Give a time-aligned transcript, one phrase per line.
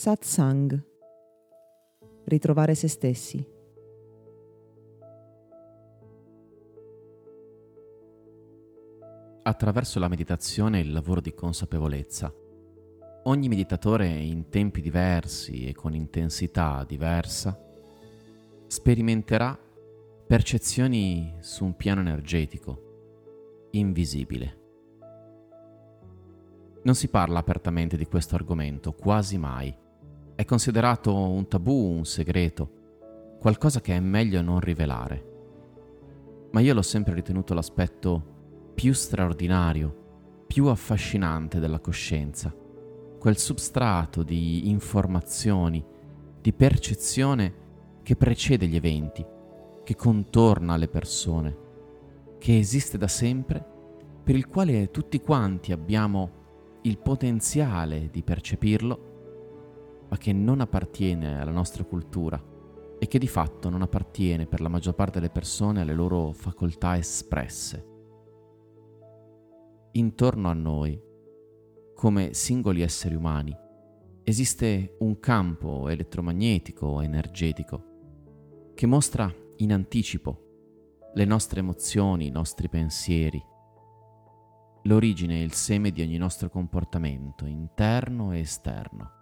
[0.00, 0.82] Satsang.
[2.24, 3.46] Ritrovare se stessi.
[9.42, 12.32] Attraverso la meditazione e il lavoro di consapevolezza,
[13.24, 17.62] ogni meditatore in tempi diversi e con intensità diversa
[18.68, 19.54] sperimenterà
[20.26, 24.60] percezioni su un piano energetico, invisibile.
[26.84, 29.88] Non si parla apertamente di questo argomento, quasi mai.
[30.40, 36.48] È considerato un tabù, un segreto, qualcosa che è meglio non rivelare.
[36.52, 42.54] Ma io l'ho sempre ritenuto l'aspetto più straordinario, più affascinante della coscienza,
[43.18, 45.84] quel substrato di informazioni,
[46.40, 47.54] di percezione
[48.02, 49.22] che precede gli eventi,
[49.84, 51.56] che contorna le persone,
[52.38, 53.62] che esiste da sempre,
[54.24, 56.30] per il quale tutti quanti abbiamo
[56.84, 59.09] il potenziale di percepirlo,
[60.10, 62.42] ma che non appartiene alla nostra cultura
[62.98, 66.96] e che di fatto non appartiene per la maggior parte delle persone alle loro facoltà
[66.96, 67.86] espresse.
[69.92, 71.00] Intorno a noi,
[71.94, 73.56] come singoli esseri umani,
[74.24, 77.84] esiste un campo elettromagnetico o energetico
[78.74, 80.48] che mostra in anticipo
[81.14, 83.42] le nostre emozioni, i nostri pensieri,
[84.84, 89.19] l'origine e il seme di ogni nostro comportamento, interno e esterno.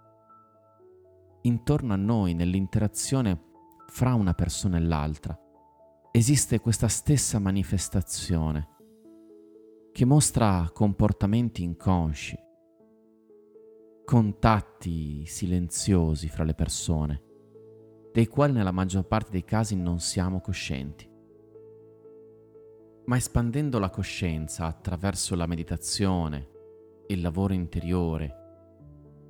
[1.42, 3.47] Intorno a noi, nell'interazione
[3.89, 5.39] fra una persona e l'altra,
[6.11, 8.77] esiste questa stessa manifestazione
[9.92, 12.36] che mostra comportamenti inconsci,
[14.05, 17.22] contatti silenziosi fra le persone,
[18.12, 21.09] dei quali nella maggior parte dei casi non siamo coscienti.
[23.06, 26.56] Ma espandendo la coscienza attraverso la meditazione
[27.09, 28.38] il lavoro interiore,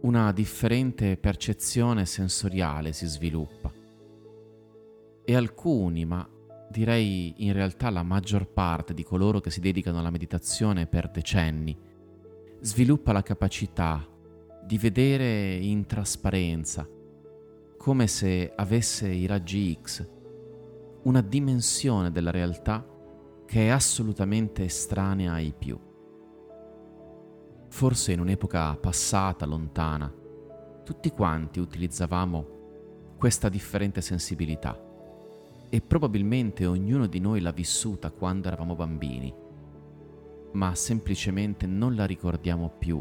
[0.00, 3.72] una differente percezione sensoriale si sviluppa.
[5.24, 6.28] E alcuni, ma
[6.70, 11.76] direi in realtà la maggior parte di coloro che si dedicano alla meditazione per decenni,
[12.60, 14.06] sviluppa la capacità
[14.64, 16.88] di vedere in trasparenza,
[17.76, 20.08] come se avesse i raggi X,
[21.04, 22.86] una dimensione della realtà
[23.46, 25.87] che è assolutamente estranea ai più.
[27.78, 30.12] Forse in un'epoca passata, lontana,
[30.82, 34.76] tutti quanti utilizzavamo questa differente sensibilità.
[35.68, 39.32] E probabilmente ognuno di noi l'ha vissuta quando eravamo bambini,
[40.54, 43.00] ma semplicemente non la ricordiamo più.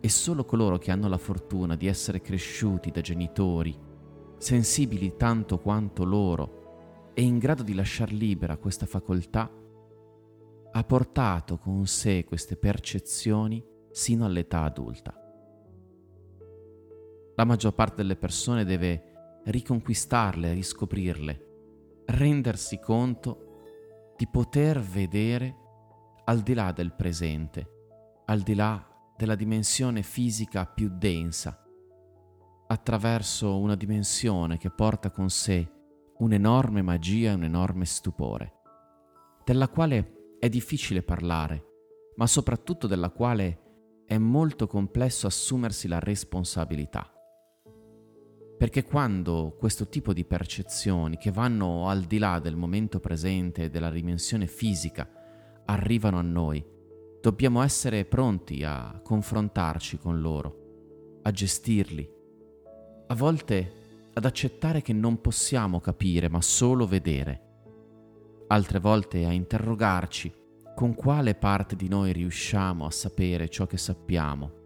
[0.00, 3.78] E solo coloro che hanno la fortuna di essere cresciuti da genitori
[4.38, 9.48] sensibili tanto quanto loro e in grado di lasciar libera questa facoltà,
[10.72, 15.14] ha portato con sé queste percezioni sino all'età adulta.
[17.36, 25.54] La maggior parte delle persone deve riconquistarle, riscoprirle, rendersi conto di poter vedere
[26.24, 28.84] al di là del presente, al di là
[29.16, 31.64] della dimensione fisica più densa,
[32.66, 35.70] attraverso una dimensione che porta con sé
[36.18, 38.60] un'enorme magia e un enorme stupore,
[39.44, 41.64] della quale è difficile parlare,
[42.16, 43.63] ma soprattutto della quale
[44.06, 47.10] è molto complesso assumersi la responsabilità.
[48.56, 53.70] Perché quando questo tipo di percezioni che vanno al di là del momento presente e
[53.70, 55.08] della dimensione fisica
[55.64, 56.64] arrivano a noi,
[57.20, 62.08] dobbiamo essere pronti a confrontarci con loro, a gestirli.
[63.06, 63.82] A volte
[64.12, 67.40] ad accettare che non possiamo capire ma solo vedere,
[68.46, 70.42] altre volte a interrogarci
[70.74, 74.62] con quale parte di noi riusciamo a sapere ciò che sappiamo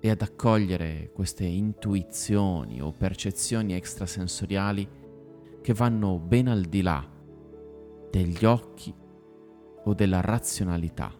[0.00, 4.88] e ad accogliere queste intuizioni o percezioni extrasensoriali
[5.62, 7.04] che vanno ben al di là
[8.10, 8.94] degli occhi
[9.84, 11.12] o della razionalità.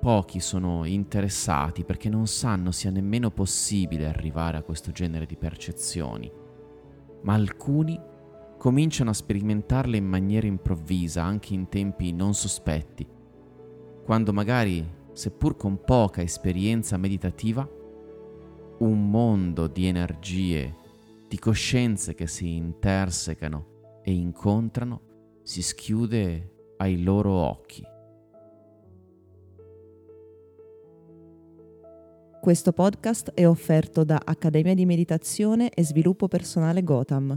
[0.00, 6.30] Pochi sono interessati perché non sanno sia nemmeno possibile arrivare a questo genere di percezioni,
[7.22, 7.98] ma alcuni
[8.62, 13.04] cominciano a sperimentarle in maniera improvvisa, anche in tempi non sospetti,
[14.04, 17.68] quando magari, seppur con poca esperienza meditativa,
[18.78, 20.76] un mondo di energie,
[21.26, 27.82] di coscienze che si intersecano e incontrano si schiude ai loro occhi.
[32.40, 37.36] Questo podcast è offerto da Accademia di Meditazione e Sviluppo Personale Gotham